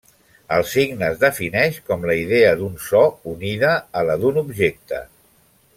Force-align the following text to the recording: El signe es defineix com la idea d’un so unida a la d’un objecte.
El 0.55 0.63
signe 0.69 1.05
es 1.09 1.19
defineix 1.23 1.77
com 1.91 2.07
la 2.11 2.15
idea 2.21 2.55
d’un 2.63 2.81
so 2.89 3.03
unida 3.35 3.75
a 4.01 4.05
la 4.11 4.17
d’un 4.25 4.45
objecte. 4.47 5.07